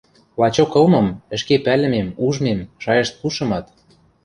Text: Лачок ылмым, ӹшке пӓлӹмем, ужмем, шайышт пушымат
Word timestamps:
Лачок 0.39 0.71
ылмым, 0.79 1.07
ӹшке 1.35 1.55
пӓлӹмем, 1.65 2.07
ужмем, 2.25 2.59
шайышт 2.83 3.13
пушымат 3.19 3.65